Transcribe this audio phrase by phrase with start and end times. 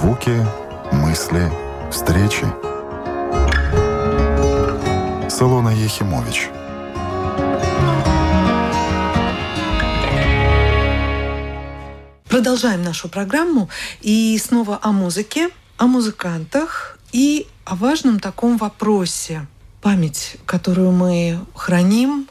[0.00, 0.34] Звуки,
[0.92, 1.52] мысли,
[1.90, 2.46] встречи.
[5.28, 6.48] Солона Ехимович.
[12.30, 13.68] Продолжаем нашу программу
[14.00, 19.46] и снова о музыке, о музыкантах и о важном таком вопросе.
[19.82, 22.26] Память, которую мы храним,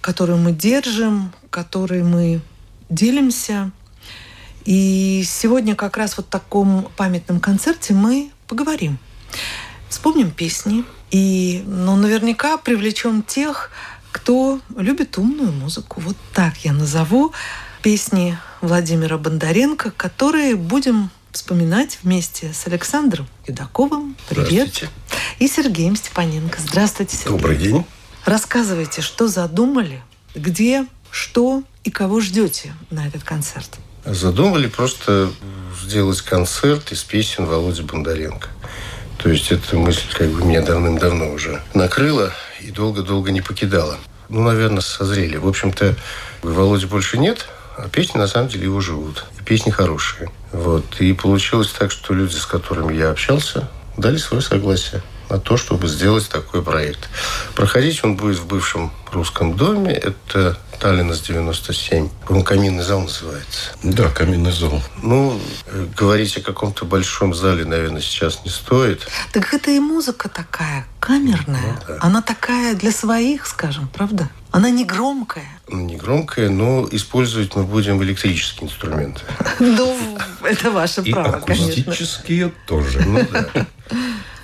[0.00, 2.40] которую мы держим, которой мы
[2.88, 3.70] делимся.
[4.64, 8.98] И сегодня как раз вот в таком памятном концерте мы поговорим.
[9.88, 13.70] Вспомним песни и ну, наверняка привлечем тех,
[14.12, 16.00] кто любит умную музыку.
[16.00, 17.32] Вот так я назову
[17.82, 24.16] песни Владимира Бондаренко, которые будем вспоминать вместе с Александром Юдаковым.
[24.28, 24.88] Привет.
[25.38, 26.60] И Сергеем Степаненко.
[26.60, 27.32] Здравствуйте, Сергей.
[27.32, 27.86] Добрый день.
[28.24, 30.02] Рассказывайте, что задумали,
[30.34, 33.78] где, что и кого ждете на этот концерт.
[34.04, 35.30] Задумали просто
[35.80, 38.48] сделать концерт из песен Володи Бондаренко.
[39.18, 43.98] То есть эта мысль как бы меня давным-давно уже накрыла и долго-долго не покидала.
[44.28, 45.36] Ну, наверное, созрели.
[45.36, 45.94] В общем-то,
[46.42, 49.24] Володи больше нет, а песни на самом деле его живут.
[49.38, 50.30] И песни хорошие.
[50.50, 51.00] Вот.
[51.00, 55.86] И получилось так, что люди, с которыми я общался, дали свое согласие на то, чтобы
[55.86, 57.08] сделать такой проект.
[57.54, 59.92] Проходить он будет в бывшем русском доме.
[59.92, 62.08] Это Таллина с 97.
[62.28, 63.70] Он каминный зал называется.
[63.84, 64.82] Да, каминный зал.
[65.00, 69.06] Ну, э, говорить о каком-то большом зале, наверное, сейчас не стоит.
[69.32, 71.62] Так это и музыка такая, камерная.
[71.62, 71.98] Ну, да.
[72.00, 74.28] Она такая для своих, скажем, правда?
[74.50, 75.46] Она не громкая.
[75.68, 79.20] Не громкая, но использовать мы будем электрические инструменты.
[79.60, 81.70] Ну, это ваше право, конечно.
[81.70, 83.00] И акустические тоже.
[83.06, 83.66] Ну да.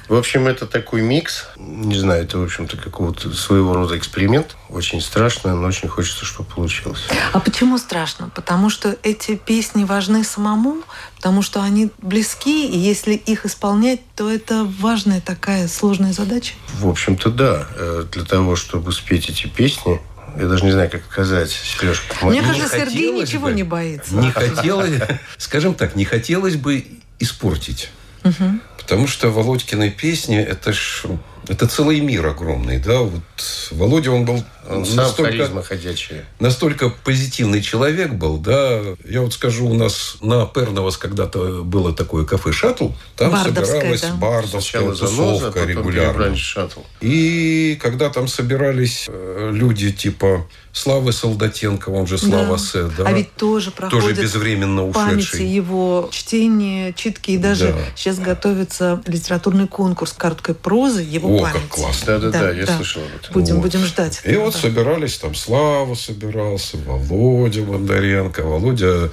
[0.09, 1.47] В общем, это такой микс.
[1.57, 4.57] Не знаю, это, в общем-то, какого-то своего рода эксперимент.
[4.71, 7.03] Очень страшно, но очень хочется, чтобы получилось.
[7.33, 8.31] А почему страшно?
[8.35, 10.79] Потому что эти песни важны самому,
[11.17, 16.55] потому что они близки, и если их исполнять, то это важная такая сложная задача?
[16.79, 17.67] В общем-то, да.
[17.77, 20.01] Э, для того, чтобы спеть эти песни,
[20.39, 22.15] я даже не знаю, как сказать, Сережка.
[22.23, 24.15] Мне кажется, Сергей ничего бы, не боится.
[24.15, 25.01] Не хотелось,
[25.37, 26.87] скажем так, не хотелось бы
[27.19, 27.91] испортить.
[28.29, 28.61] Угу.
[28.79, 31.05] Потому что Володькины песни это ж
[31.47, 33.01] это целый мир огромный, да.
[33.01, 33.23] Вот
[33.71, 36.27] Володя, он был он настолько, ходячая.
[36.41, 38.81] настолько позитивный человек был, да.
[39.09, 42.91] Я вот скажу, у нас на Перновос когда-то было такое кафе «Шаттл».
[43.17, 44.15] Там Бардовская, собиралась да.
[44.15, 46.37] бардовская Сначала тусовка заноза, регулярно.
[46.37, 46.81] шаттл.
[47.01, 52.59] И когда там собирались э, люди типа Славы Солдатенко, он же Слава да.
[52.59, 53.05] Се, да.
[53.07, 55.47] А ведь тоже проходит тоже безвременно ушедший.
[55.47, 57.79] его чтение, читки, и даже да.
[57.97, 61.59] сейчас готовится литературный конкурс короткой прозы его О, памяти.
[61.59, 62.07] как классно.
[62.07, 62.77] Да-да-да, да, я да.
[62.77, 63.33] слышал об этом.
[63.33, 63.63] Будем, вот.
[63.63, 64.21] будем ждать.
[64.25, 68.43] И вот собирались, там Слава собирался, Володя Бондаренко.
[68.43, 69.11] Володя...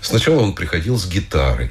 [0.00, 1.70] Сначала он приходил с гитарой.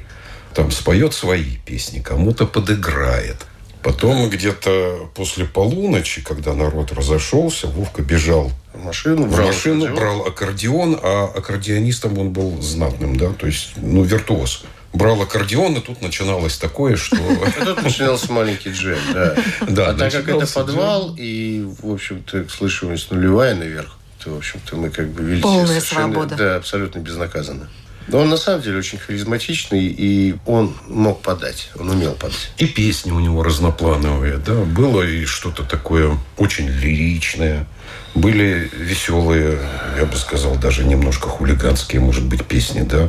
[0.54, 3.46] Там споет свои песни, кому-то подыграет.
[3.82, 9.94] Потом где-то после полуночи, когда народ разошелся, Вовка бежал в машину, в машину аккордеон.
[9.94, 15.80] брал аккордеон, а аккордеонистом он был знатным, да, то есть, ну, виртуоз брал аккордеон, и
[15.80, 17.16] тут начиналось такое, что...
[17.64, 19.36] Тут начинался маленький джем, да.
[19.68, 24.76] Да, а так как это подвал, и, в общем-то, слышимость нулевая наверх, то, в общем-то,
[24.76, 25.42] мы как бы видите...
[25.42, 26.36] Полная свобода.
[26.36, 27.68] Да, абсолютно безнаказанно.
[28.10, 32.50] Но он на самом деле очень харизматичный, и он мог подать, он умел подать.
[32.58, 37.66] И песни у него разноплановые, да, было и что-то такое очень лиричное,
[38.14, 39.60] были веселые,
[39.96, 43.08] я бы сказал, даже немножко хулиганские, может быть, песни, да.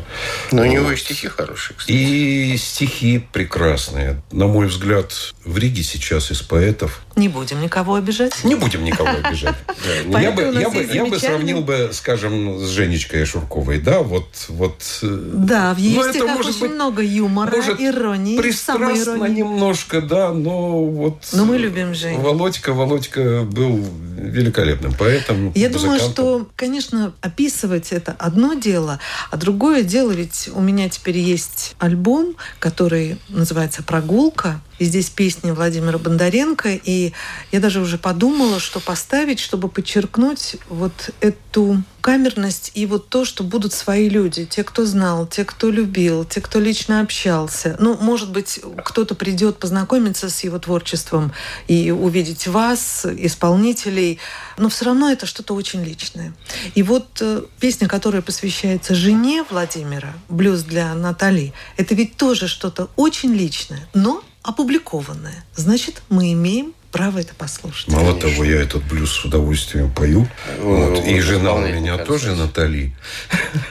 [0.52, 1.96] Но у него и стихи хорошие, кстати.
[1.96, 4.22] И стихи прекрасные.
[4.32, 7.02] На мой взгляд, в Риге сейчас из поэтов...
[7.16, 8.44] Не будем никого обижать.
[8.44, 9.56] Не будем никого обижать.
[10.22, 14.28] Я бы, я, бы, я бы сравнил бы, скажем, с Женечкой Шурковой, да, вот...
[14.50, 21.28] вот э, да, в ее стихах очень много юмора, иронии, пристрастно немножко, да, но вот...
[21.34, 22.20] Но мы любим Женю.
[22.20, 23.84] Володька, Володька был
[24.18, 25.52] великолепным поэтом.
[25.56, 29.00] Я думаю, что, конечно, описывать это одно дело,
[29.30, 35.52] а другое дело, ведь у меня теперь есть альбом, который называется «Прогулка», и здесь песни
[35.52, 36.80] Владимира Бондаренко.
[36.84, 37.14] И
[37.52, 43.44] я даже уже подумала, что поставить, чтобы подчеркнуть вот эту камерность и вот то, что
[43.44, 47.78] будут свои люди, те, кто знал, те, кто любил, те, кто лично общался.
[47.80, 51.32] Ну, может быть, кто-то придет познакомиться с его творчеством
[51.68, 54.18] и увидеть вас, исполнителей,
[54.58, 56.34] но все равно это что-то очень личное.
[56.74, 62.90] И вот э, песня, которая посвящается жене Владимира, «Блюз для Натали», это ведь тоже что-то
[62.96, 65.44] очень личное, но опубликованное.
[65.56, 67.88] Значит, мы имеем право это послушать.
[67.88, 68.30] Мало Конечно.
[68.30, 70.28] того, я этот блюз с удовольствием пою.
[70.60, 72.40] Вот, вот, и жена у меня тоже сказать.
[72.40, 72.94] Натали.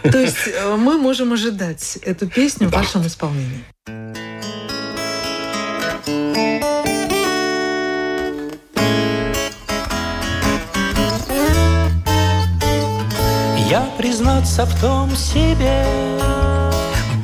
[0.02, 3.64] То есть э, мы можем ожидать эту песню в вашем исполнении.
[13.68, 15.84] Я, признаться в том себе,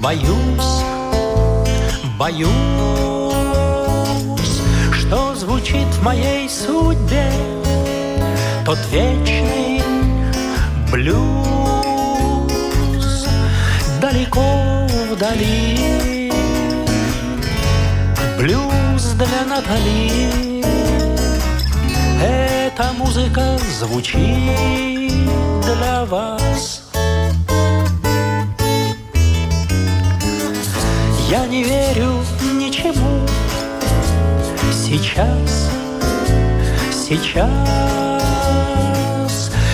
[0.01, 0.85] боюсь,
[2.17, 3.16] боюсь
[5.47, 7.31] звучит в моей судьбе
[8.65, 9.81] тот вечный
[10.91, 12.49] блюз
[14.01, 16.33] далеко вдали.
[18.37, 20.65] Блюз для Натали.
[22.21, 24.19] Эта музыка звучит
[25.63, 26.83] для вас.
[31.31, 33.26] Я не верю ничему
[34.87, 35.69] сейчас,
[36.93, 37.51] сейчас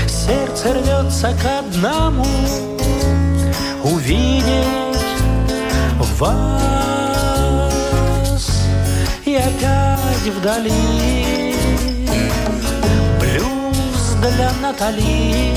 [0.08, 2.24] сердце рвется к одному
[3.84, 4.96] увидеть
[6.18, 6.48] вас
[9.26, 11.54] и опять вдали
[13.20, 15.54] блюз для Натали.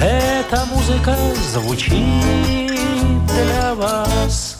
[0.00, 1.16] Эта музыка
[1.52, 4.51] звучит для вас.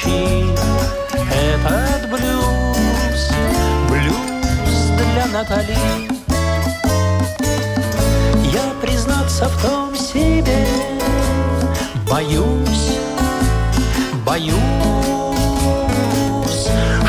[0.00, 0.58] Звучит
[1.30, 3.30] этот блюз,
[3.88, 4.80] блюз
[5.12, 5.76] для Натали.
[8.52, 10.66] Я признаться в том себе
[12.08, 12.98] боюсь,
[14.24, 14.56] боюсь,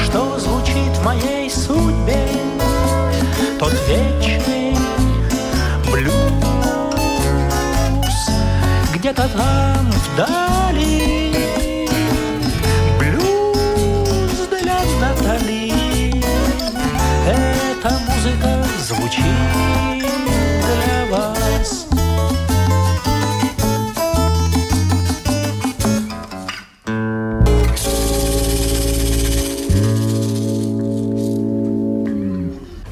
[0.06, 2.28] что звучит в моей судьбе
[3.60, 4.76] тот вечный
[5.92, 6.14] блюз.
[8.94, 11.31] Где-то там вдали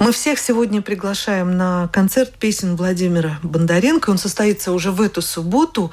[0.10, 4.10] Мы всех сегодня приглашаем на концерт песен Владимира Бондаренко.
[4.10, 5.92] Он состоится уже в эту субботу.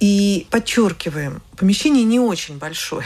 [0.00, 3.04] И подчеркиваем, помещение не очень большое.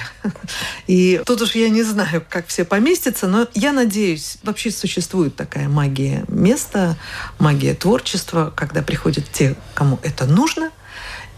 [0.86, 5.68] И тут уж я не знаю, как все поместятся, но я надеюсь, вообще существует такая
[5.68, 6.96] магия места,
[7.40, 10.70] магия творчества, когда приходят те, кому это нужно,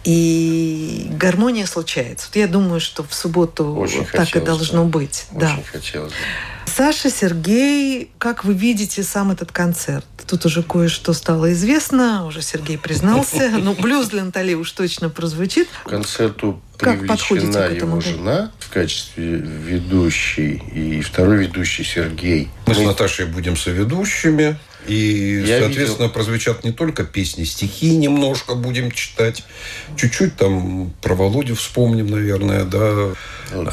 [0.05, 2.27] и гармония случается.
[2.29, 5.01] Вот я думаю, что в субботу Очень так и должно бы.
[5.01, 5.27] быть.
[5.31, 5.59] Очень Да.
[5.73, 6.19] хотелось бы.
[6.67, 10.05] Саша, Сергей, как вы видите сам этот концерт?
[10.27, 13.51] Тут уже кое-что стало известно, уже Сергей признался.
[13.59, 15.69] Ну, блюз для Натали уж точно прозвучит.
[15.85, 18.11] К концерту привлечена к этому, его да?
[18.11, 22.49] жена в качестве ведущей и второй ведущий Сергей.
[22.67, 24.59] Мы с Мы- Наташей будем соведущими.
[24.87, 29.43] И, Я соответственно, прозвучат не только песни, стихи немножко будем читать.
[29.97, 33.15] Чуть-чуть там про Володю вспомним, наверное, да.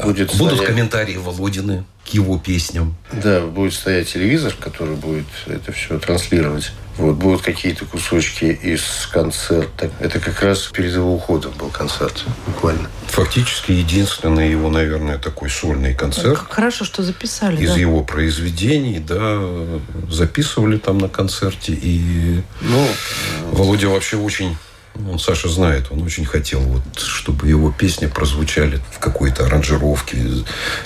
[0.04, 2.94] Будет Будут стоять- комментарии Володины к его песням.
[3.12, 6.72] Да, будет стоять телевизор, который будет это все транслировать.
[6.98, 9.90] Вот, будут какие-то кусочки из концерта.
[9.98, 12.90] Это как раз перед его уходом был концерт, буквально.
[13.06, 17.62] Фактически единственный его, наверное, такой сольный концерт Как Хорошо, что записали.
[17.62, 17.76] из да.
[17.80, 19.40] его произведений, да,
[20.10, 21.72] записывали там на концерте.
[21.72, 22.86] И Ну,
[23.52, 24.56] Володя вообще очень,
[24.94, 30.18] он Саша знает, он очень хотел, вот, чтобы его песни прозвучали в какой-то аранжировке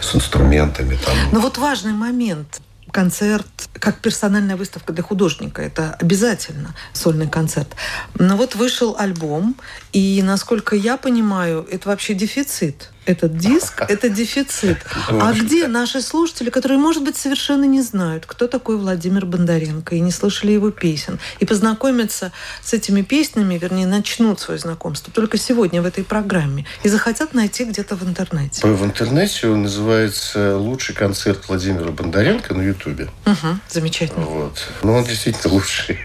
[0.01, 0.99] с инструментами.
[1.05, 1.17] Там.
[1.33, 2.61] Но вот важный момент.
[2.93, 7.69] Концерт, как персональная выставка для художника, это обязательно сольный концерт.
[8.15, 9.57] Но вот вышел альбом,
[9.93, 12.93] и, насколько я понимаю, это вообще дефицит.
[13.07, 14.79] Этот диск, это дефицит.
[15.09, 20.01] А где наши слушатели, которые, может быть, совершенно не знают, кто такой Владимир Бондаренко, и
[20.01, 22.33] не слышали его песен, и познакомятся
[22.63, 27.65] с этими песнями, вернее, начнут свое знакомство только сегодня в этой программе, и захотят найти
[27.65, 28.67] где-то в интернете?
[28.67, 33.09] В интернете он называется «Лучший концерт Владимира Бондаренко» на Ютубе.
[33.25, 34.27] Угу, замечательно.
[34.27, 34.67] Вот.
[34.83, 35.99] Но он действительно лучший.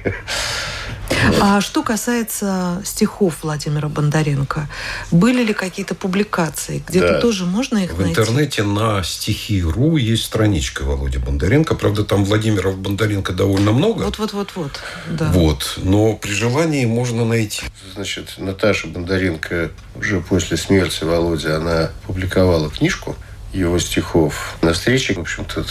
[1.39, 4.69] А что касается стихов Владимира Бондаренко,
[5.11, 6.83] были ли какие-то публикации?
[6.87, 7.19] Где-то Да.
[7.21, 8.19] тоже можно их В найти?
[8.19, 11.75] интернете на стихи.ру есть страничка Володи Бондаренко.
[11.75, 14.03] Правда, там Владимира Бондаренко довольно много.
[14.03, 14.79] Вот-вот-вот-вот.
[15.09, 15.31] Да.
[15.31, 15.75] Вот.
[15.77, 17.63] Но при желании можно найти.
[17.93, 23.15] Значит, Наташа Бондаренко уже после смерти Володи, она публиковала книжку
[23.53, 25.13] его стихов на встрече.
[25.13, 25.65] В общем-то,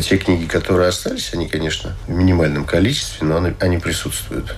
[0.00, 4.54] те книги, которые остались, они, конечно, в минимальном количестве, но они, они присутствуют.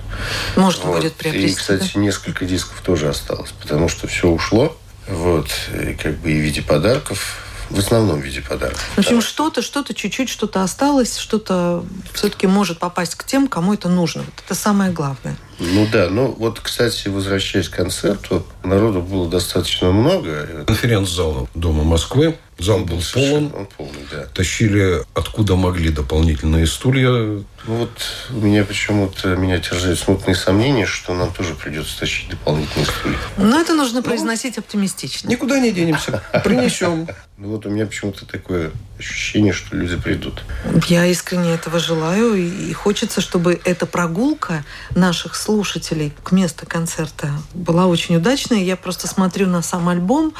[0.55, 0.97] Можно Вот.
[0.97, 1.55] будет И, приобрести.
[1.55, 4.77] кстати, несколько дисков тоже осталось, потому что все ушло.
[5.07, 7.40] Вот, и как бы и в виде подарков,
[7.71, 8.79] в основном в виде подарков.
[8.95, 13.89] В общем, что-то, что-то чуть-чуть, что-то осталось, что-то все-таки может попасть к тем, кому это
[13.89, 14.23] нужно.
[14.23, 15.37] Вот это самое главное.
[15.59, 20.65] Ну да, ну вот, кстати, возвращаясь к концерту, народу было достаточно много.
[20.65, 22.37] Конференц-зал Дома Москвы.
[22.57, 23.51] Зал был полон.
[23.55, 24.25] Он полный, да.
[24.33, 27.09] Тащили откуда могли дополнительные стулья.
[27.09, 27.91] Ну вот
[28.31, 33.17] у меня почему-то меня терзают смутные сомнения, что нам тоже придется тащить дополнительные стулья.
[33.37, 35.29] Но это нужно произносить оптимистично.
[35.29, 36.23] Никуда не денемся.
[36.43, 37.07] Принесем.
[37.37, 40.43] Ну вот у меня почему-то такое ощущение, что люди придут.
[40.87, 42.35] Я искренне этого желаю.
[42.35, 44.63] И хочется, чтобы эта прогулка
[44.95, 48.63] наших слушателей к месту концерта была очень удачной.
[48.63, 50.33] Я просто смотрю на сам альбом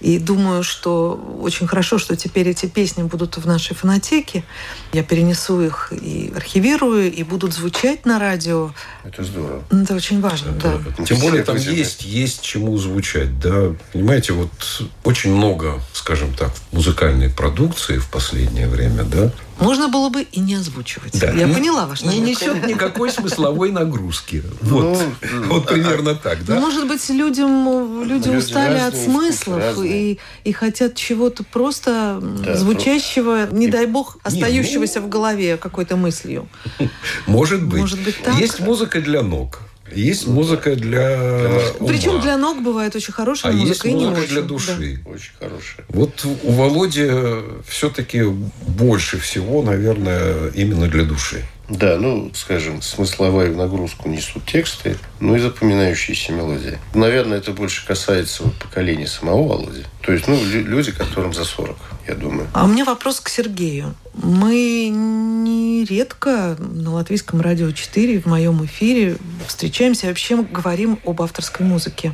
[0.00, 4.44] и думаю, что очень хорошо, что теперь эти песни будут в нашей фонотеке.
[4.92, 8.72] Я перенесу их и архивирую, и будут звучать на радио.
[9.04, 9.64] Это здорово.
[9.70, 10.78] Это очень важно, да.
[11.04, 13.74] Тем более там есть, есть чему звучать, да.
[13.92, 19.30] Понимаете, вот очень много, скажем так, музыкальной продукции в последнее время, да.
[19.60, 21.20] Можно было бы и не озвучивать.
[21.20, 21.30] Да.
[21.32, 22.40] Я поняла ваш Не намек.
[22.40, 24.42] несет никакой смысловой нагрузки.
[24.62, 24.98] Вот,
[25.30, 26.60] Ну, вот примерно так, Ну, да.
[26.60, 30.12] может быть, людям люди, Люди устали от разные, смыслов разные.
[30.12, 35.58] и, и хотят чего-то просто Да, звучащего, не дай бог, Не, остающегося ну- в голове
[35.58, 36.48] какой-то мыслью.
[37.26, 37.80] Может быть.
[37.80, 38.34] Может быть, так?
[38.38, 39.58] Есть музыка для ног.
[39.94, 41.16] Есть музыка для
[41.78, 41.88] ума.
[41.88, 44.32] Причем для ног бывает очень хорошая А есть музыка и не музыка очень.
[44.32, 44.48] для да.
[44.48, 45.00] души.
[45.06, 45.84] Очень хорошее.
[45.88, 47.08] Вот у Володи
[47.66, 48.22] все-таки
[48.66, 51.44] больше всего, наверное, именно для души.
[51.68, 56.78] Да, ну, скажем, смысловую нагрузку несут тексты, ну и запоминающиеся мелодии.
[56.94, 59.82] Наверное, это больше касается вот поколения самого Володи.
[60.00, 61.76] То есть, ну, лю- люди, которым за 40,
[62.08, 62.48] я думаю.
[62.52, 63.94] А у меня вопрос к Сергею.
[64.14, 71.64] Мы нередко на Латвийском радио 4 в моем эфире встречаемся и вообще говорим об авторской
[71.64, 72.12] музыке.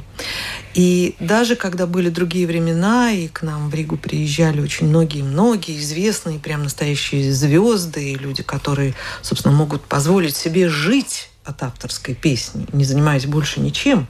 [0.75, 6.39] И даже когда были другие времена, и к нам в Ригу приезжали очень многие-многие известные,
[6.39, 12.85] прям настоящие звезды, и люди, которые, собственно, могут позволить себе жить от авторской песни, не
[12.85, 14.07] занимаясь больше ничем.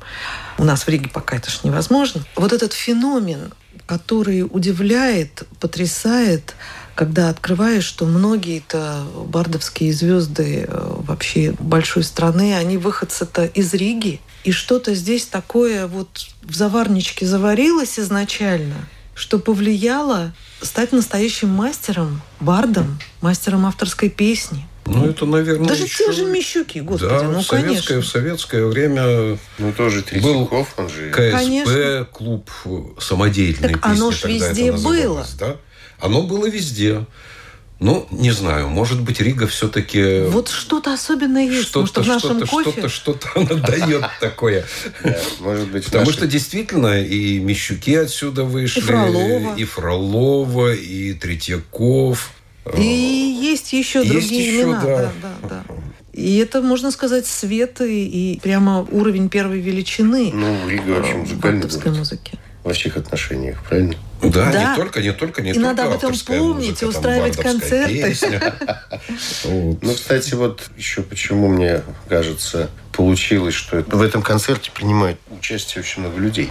[0.57, 2.25] У нас в Риге пока это ж невозможно.
[2.37, 3.53] Вот этот феномен,
[3.87, 6.55] который удивляет, потрясает,
[6.95, 14.21] когда открываешь, что многие-то бардовские звезды э, вообще большой страны, они выходцы-то из Риги.
[14.45, 22.99] И что-то здесь такое вот в заварничке заварилось изначально, что повлияло стать настоящим мастером, бардом,
[23.21, 24.67] мастером авторской песни.
[24.87, 28.01] Ну, это, наверное, Даже еще- те же Мещуки, господи, да, ну в советское, конечно.
[28.01, 31.11] в советское время Ну, тоже Третьяков, он же...
[31.11, 32.09] КСП, Конечно.
[32.13, 32.51] клуб
[33.01, 35.57] самодеятельной Так песни оно ж тогда везде называлось, Да?
[36.01, 37.07] Оно было везде.
[37.81, 40.21] Ну, не знаю, может быть, Рига все-таки...
[40.29, 42.71] Вот что-то особенное есть, может, в нашем что-то, кофе.
[42.71, 44.65] что-то, что-то она дает такое.
[45.41, 48.81] Может быть, Потому что действительно и Мещуки отсюда вышли,
[49.57, 52.31] и Фролова, и Третьяков.
[52.77, 54.81] И есть еще Есть другие еще, имена.
[54.81, 54.97] да.
[54.97, 55.65] Да, да, да.
[56.13, 61.17] И это, можно сказать, свет и, и прямо уровень первой величины Ну, Рига вообще э,
[61.19, 61.99] музыкальный бардовской город.
[61.99, 62.39] музыки.
[62.63, 63.95] Во всех отношениях, правильно?
[64.23, 64.71] Да, Да.
[64.71, 67.37] не только, не только, не И только надо об этом помнить и музыка, там устраивать
[67.37, 68.17] концерты.
[69.45, 69.83] Вот.
[69.83, 76.01] Ну, кстати, вот еще почему мне кажется получилось, что в этом концерте принимают участие очень
[76.03, 76.51] много людей.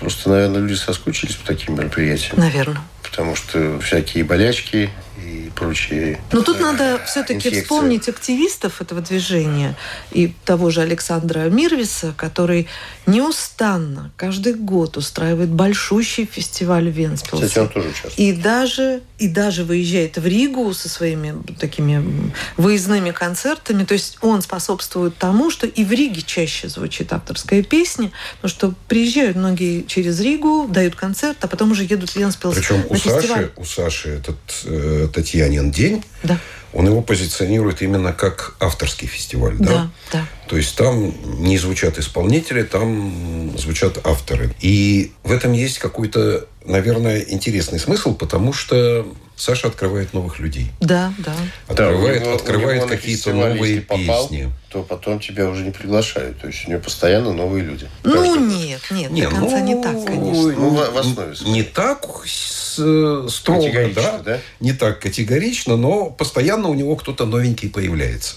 [0.00, 2.38] Просто, наверное, люди соскучились по таким мероприятиям.
[2.38, 2.80] Наверное.
[3.02, 4.90] Потому что всякие болячки
[5.22, 6.20] и прочие.
[6.32, 7.62] Но тут э, надо все-таки инфекции.
[7.62, 9.76] вспомнить активистов этого движения
[10.10, 12.68] и того же Александра Мирвиса, который
[13.06, 17.46] неустанно каждый год устраивает большущий фестиваль в Венспилсе.
[17.46, 18.18] Кстати, он тоже участвует.
[18.18, 23.84] И даже, и даже выезжает в Ригу со своими такими выездными концертами.
[23.84, 28.10] То есть он способствует тому, что и в Риге чаще звучит авторская песня,
[28.40, 32.84] потому что приезжают многие через Ригу, дают концерт, а потом уже едут в Венспилс Причем
[32.88, 33.22] у фестиваль.
[33.22, 36.40] Саши, у Саши этот э, Татьянин день, Да,
[36.72, 39.66] он его позиционирует именно как авторский фестиваль, да?
[39.66, 40.26] да, да.
[40.48, 44.54] То есть там не звучат исполнители, там звучат авторы.
[44.60, 50.70] И в этом есть какой-то, наверное, интересный смысл, потому что Саша открывает новых людей.
[50.80, 51.34] Да, да.
[51.68, 54.52] Да, Открывает, у открывает какие-то новые если попал, песни.
[54.70, 56.40] то потом тебя уже не приглашают.
[56.40, 57.88] То есть у него постоянно новые люди.
[58.04, 58.48] Ну, Каждый год.
[58.90, 60.52] нет, нет, до конца не так, конечно.
[60.52, 61.52] Ну, в- в основе своей.
[61.52, 64.18] Не так с- э, строго, да?
[64.24, 64.38] да?
[64.60, 68.36] Не так категорично, но постоянно у него кто-то новенький появляется.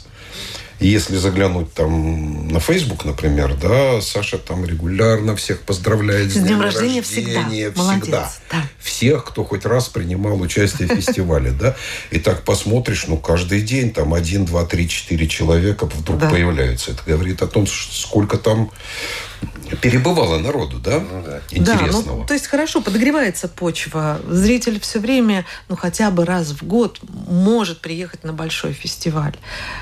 [0.79, 6.41] И если заглянуть там на Facebook, например, да, Саша там регулярно всех поздравляет с, С
[6.43, 7.41] днем рождения всегда.
[7.43, 8.31] Молодец, всегда.
[8.51, 8.63] да.
[8.79, 11.75] Всех, кто хоть раз принимал участие в фестивале, да.
[12.11, 16.29] И так посмотришь, ну, каждый день там один, два, три, четыре человека вдруг Да.
[16.29, 16.91] появляются.
[16.91, 18.69] Это говорит о том, сколько там
[19.81, 21.41] перебывало народу, да, Ну да.
[21.51, 22.03] интересного.
[22.03, 24.19] Да, ну, то есть хорошо, подогревается почва.
[24.27, 29.35] Зритель все время, ну хотя бы раз в год может приехать на большой фестиваль.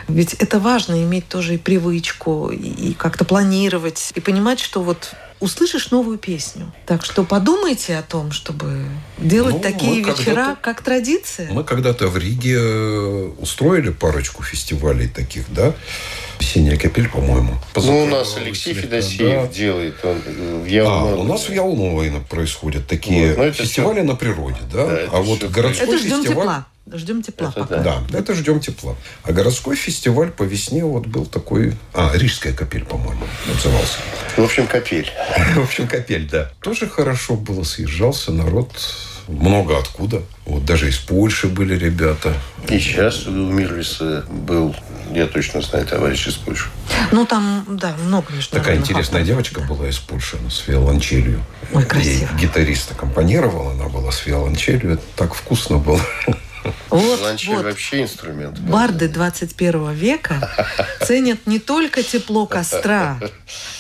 [0.07, 5.13] Ведь это важно иметь тоже и привычку, и, и как-то планировать, и понимать, что вот
[5.43, 6.71] услышишь новую песню.
[6.85, 8.85] Так что подумайте о том, чтобы
[9.17, 11.51] делать Ну, такие вечера, как традиция.
[11.51, 15.73] Мы когда-то в Риге э, устроили парочку фестивалей таких, да?
[16.39, 17.55] Синяя капель, по-моему.
[17.75, 19.47] Ну, у нас Алексей Слегка, Федосеев да.
[19.47, 19.95] делает.
[20.03, 24.59] Он э, в А, у нас в Ялновой происходят такие Вот, ну, фестивали на природе,
[24.71, 24.85] да?
[24.85, 26.25] Да, а вот городской это фестиваль...
[26.25, 26.65] тепла.
[26.91, 27.77] Ждем тепла Это пока.
[27.77, 28.03] да.
[28.09, 28.95] Да, это ждем тепла.
[29.23, 31.75] А городской фестиваль по весне вот был такой...
[31.93, 33.99] А, Рижская капель, по-моему, назывался.
[34.35, 35.09] В общем, капель.
[35.55, 36.51] В общем, капель, да.
[36.61, 38.71] Тоже хорошо было, съезжался народ
[39.29, 40.21] много откуда.
[40.45, 42.33] Вот даже из Польши были ребята.
[42.67, 44.75] И сейчас у Мирвиса был,
[45.13, 46.67] я точно знаю, товарищ из Польши.
[47.13, 49.27] Ну там, да, много международных Такая интересная авторов.
[49.27, 51.41] девочка была из Польши, она с виолончелью.
[51.71, 52.29] Ой, Ей красиво.
[52.37, 54.95] гитарист аккомпанировал, она была с виолончелью.
[54.95, 56.01] Это так вкусно было.
[56.89, 57.65] Вот, Ланчель вот.
[57.65, 58.60] вообще инструмент.
[58.60, 60.50] Барды 21 века
[61.01, 63.20] ценят не только тепло костра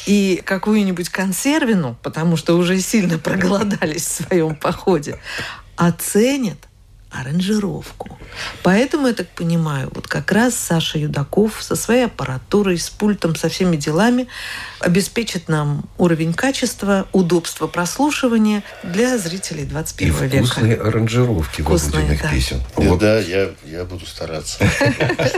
[0.05, 5.19] и какую-нибудь консервину, потому что уже сильно проголодались в своем походе,
[5.75, 6.57] а ценят
[7.13, 8.17] аранжировку.
[8.63, 13.49] Поэтому, я так понимаю, вот как раз Саша Юдаков со своей аппаратурой, с пультом, со
[13.49, 14.27] всеми делами
[14.79, 20.45] обеспечит нам уровень качества, удобства прослушивания для зрителей И 21 века.
[20.45, 22.29] вкусные аранжировки Вкусные, Володиных да.
[22.29, 22.61] песен.
[22.75, 22.99] Да, Вот.
[22.99, 24.59] Да, я, я буду стараться.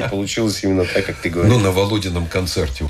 [0.09, 1.51] Получилось именно так, как ты говоришь.
[1.53, 2.87] Ну, на Володином концерте.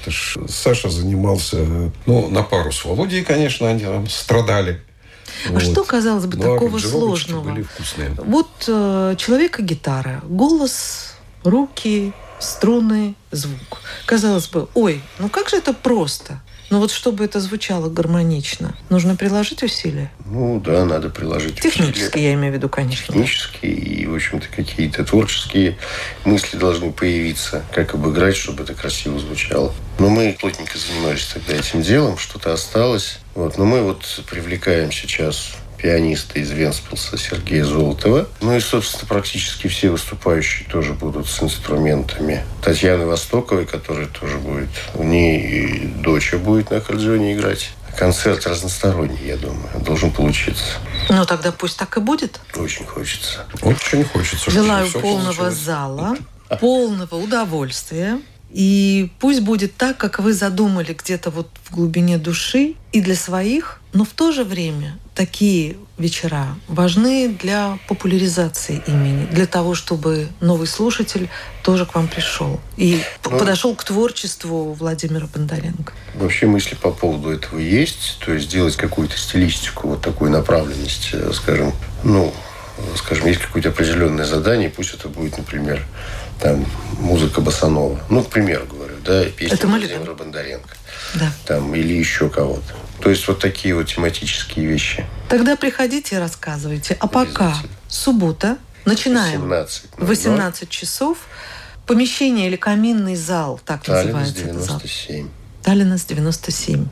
[0.48, 1.58] Саша занимался,
[2.06, 4.82] ну, на пару с Володей, конечно, они там страдали.
[5.54, 7.52] А что, казалось бы, Но такого аранжировочки сложного?
[7.54, 8.12] были вкусные.
[8.17, 13.82] Вот э, человека гитара, голос, руки, струны, звук.
[14.06, 16.41] Казалось бы, ой, ну как же это просто?
[16.69, 20.12] Но вот чтобы это звучало гармонично, нужно приложить усилия.
[20.25, 22.30] Ну да, надо приложить Технически, усилия.
[22.30, 23.13] я имею в виду, конечно.
[23.13, 25.78] Технические и, в общем-то, какие-то творческие
[26.23, 29.73] мысли должны появиться, как обыграть, чтобы это красиво звучало.
[29.99, 33.19] Но мы плотненько занимались тогда этим делом, что-то осталось.
[33.36, 33.58] Вот.
[33.58, 35.51] Но мы вот привлекаем сейчас
[35.86, 38.28] пианиста из Венспилса Сергея Золотова.
[38.41, 42.43] Ну и, собственно, практически все выступающие тоже будут с инструментами.
[42.63, 47.69] Татьяны Востоковой, которая тоже будет, у нее и доча будет на аккордеоне играть.
[47.95, 50.80] Концерт разносторонний, я думаю, должен получиться.
[51.10, 52.39] Ну тогда пусть так и будет.
[52.56, 53.45] Очень хочется.
[53.62, 54.50] Очень хочется.
[54.50, 55.54] Желаю полного получилось.
[55.54, 56.17] зала,
[56.60, 58.19] полного удовольствия.
[58.51, 63.81] И пусть будет так, как вы задумали где-то вот в глубине души и для своих,
[63.93, 70.67] но в то же время такие вечера важны для популяризации имени, для того, чтобы новый
[70.67, 71.29] слушатель
[71.63, 75.93] тоже к вам пришел и Ну, подошел к творчеству Владимира Бондаренко.
[76.15, 78.19] Вообще мысли по поводу этого есть.
[78.25, 82.34] То есть сделать какую-то стилистику, вот такую направленность, э, скажем, ну,
[82.95, 85.86] скажем, есть какое-то определенное задание, пусть это будет, например,
[86.39, 86.65] там,
[87.00, 88.00] музыка Басанова.
[88.10, 90.13] Ну, к примеру говорю, да, песня Это Владимира.
[90.13, 90.76] Бондаренко.
[91.15, 91.32] Да.
[91.45, 92.74] Там, или еще кого-то.
[93.02, 95.06] То есть вот такие вот тематические вещи.
[95.30, 96.98] Тогда приходите и рассказывайте.
[97.00, 97.56] А пока
[97.88, 98.58] суббота.
[98.86, 99.41] Начинаем.
[99.41, 99.84] 18.
[99.98, 101.17] 18 часов.
[101.86, 104.78] Помещение или каминный зал, так Таллин называется этот зал.
[104.80, 105.30] 97.
[105.62, 106.88] Таллина с 97.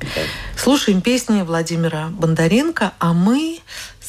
[0.58, 3.60] Слушаем песни Владимира Бондаренко, а мы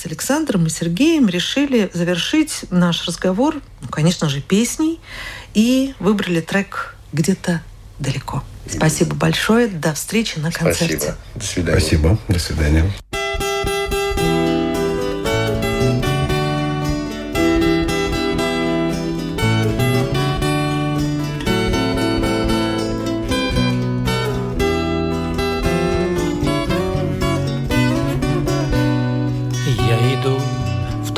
[0.04, 5.00] с Александром и Сергеем решили завершить наш разговор, ну, конечно же, песней,
[5.54, 7.62] и выбрали трек «Где-то
[7.98, 8.44] далеко».
[8.68, 9.68] Спасибо большое.
[9.68, 11.14] До встречи на концерте.
[11.14, 11.16] Спасибо.
[11.34, 11.80] До свидания.
[11.80, 12.18] Спасибо.
[12.28, 12.92] До свидания.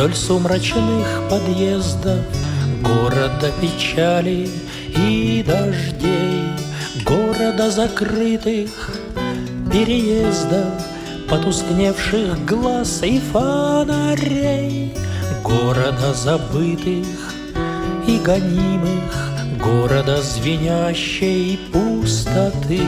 [0.07, 2.21] Вдоль сумрачных подъездов
[2.81, 4.49] Города печали
[4.97, 6.45] и дождей
[7.05, 8.95] Города закрытых
[9.73, 10.67] переездов
[11.29, 14.95] Потускневших глаз и фонарей
[15.43, 17.35] Города забытых
[18.07, 22.81] и гонимых Города звенящей пустоты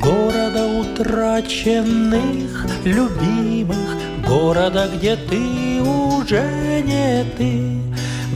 [0.00, 5.80] Города утраченных, любимых Города, где ты
[6.20, 7.80] уже не ты.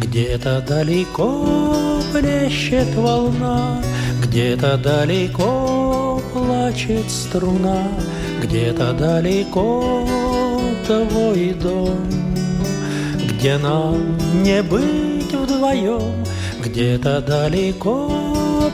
[0.01, 3.81] Где-то далеко плещет волна
[4.23, 7.89] Где-то далеко плачет струна
[8.43, 10.07] Где-то далеко
[10.87, 11.99] твой дом.
[13.31, 16.25] Где нам не быть вдвоем
[16.65, 18.11] Где-то далеко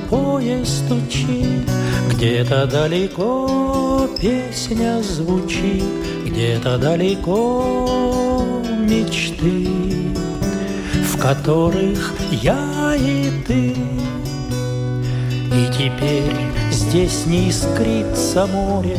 [0.08, 1.68] поезд стучит
[2.10, 5.84] Где-то далеко песня звучит
[6.26, 8.19] Где-то далеко
[8.90, 9.68] мечты
[11.04, 13.76] В которых я и ты.
[15.52, 16.34] И теперь
[16.72, 18.98] здесь не искрится море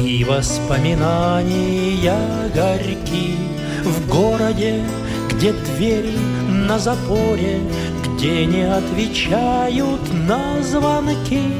[0.00, 2.18] И воспоминания
[2.54, 3.36] горьки.
[3.84, 4.82] В городе,
[5.30, 6.16] где двери
[6.48, 7.60] на запоре
[8.04, 11.52] Где не отвечают на звонки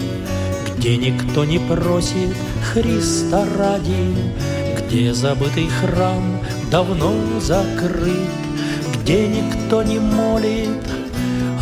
[0.77, 2.35] Где никто не просит
[2.73, 4.17] Христа ради
[4.79, 6.41] Где забытый храм
[6.71, 8.31] давно закрыт
[9.03, 10.85] Где никто не молит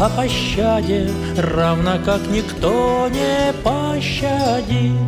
[0.03, 4.99] о пощаде, равно как никто не пощадит.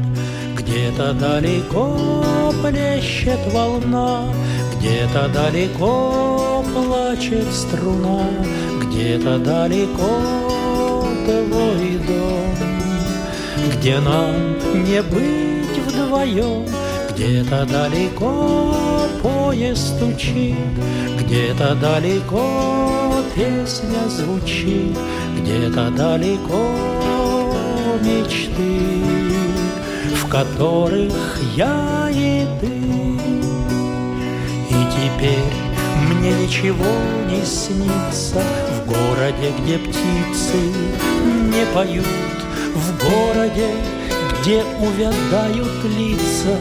[0.57, 4.23] Где-то далеко плещет волна,
[4.77, 8.29] где-то далеко плачет струна,
[8.83, 10.21] где-то далеко
[11.25, 12.55] твой дом,
[13.77, 14.35] где нам
[14.85, 16.67] не быть вдвоем,
[17.11, 18.84] где-то далеко
[19.55, 20.57] поезд стучит,
[21.21, 24.99] где-то далеко песня звучит,
[25.39, 26.71] где-то далеко
[28.03, 28.81] мечты,
[30.17, 32.67] в которых я и ты.
[34.71, 35.53] И теперь
[36.09, 36.93] мне ничего
[37.31, 38.43] не снится
[38.77, 40.59] в городе, где птицы
[41.53, 42.07] не поют,
[42.75, 43.69] в городе,
[44.41, 46.59] где увядают лица,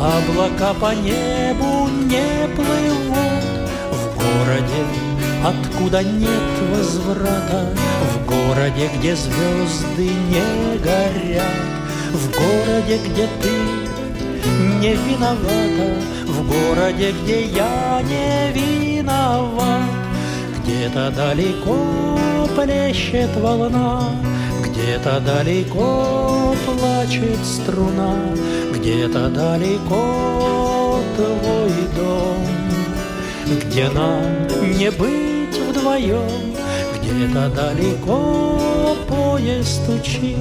[0.00, 3.44] облака по небу не плывут,
[3.92, 4.82] в городе,
[5.44, 7.74] откуда нет возврата,
[8.12, 11.44] в городе, где звезды не горят,
[12.12, 13.50] в городе, где ты
[14.80, 19.82] не виновата, в городе, где я не виноват,
[20.64, 22.18] где-то далеко
[22.56, 24.08] плещет волна,
[24.80, 28.16] где-то далеко плачет струна,
[28.72, 32.46] где-то далеко твой дом,
[33.46, 34.22] где нам
[34.78, 36.54] не быть вдвоем,
[36.96, 40.36] где-то далеко поезд стучит,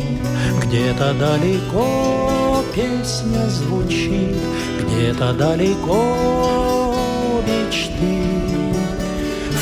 [0.64, 4.38] где-то далеко песня звучит,
[4.82, 6.96] где-то далеко
[7.46, 8.24] мечты,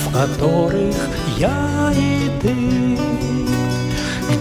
[0.05, 0.95] в которых
[1.37, 2.97] я и ты.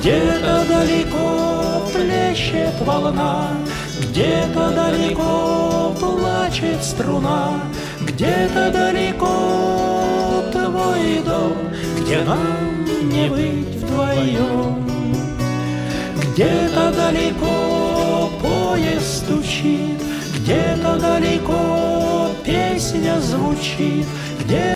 [0.07, 3.49] Где-то далеко плещет волна,
[4.03, 7.61] где-то далеко плачет струна,
[8.03, 11.57] где-то далеко твой дом,
[11.99, 14.89] где нам не быть вдвоем.
[16.23, 20.01] Где-то далеко поезд стучит,
[20.37, 24.07] где-то далеко песня звучит,
[24.45, 24.63] где